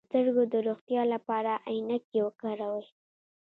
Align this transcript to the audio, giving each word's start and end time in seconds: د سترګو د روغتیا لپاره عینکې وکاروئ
د 0.01 0.03
سترګو 0.09 0.43
د 0.53 0.55
روغتیا 0.67 1.01
لپاره 1.13 1.51
عینکې 1.69 2.19
وکاروئ 2.23 2.85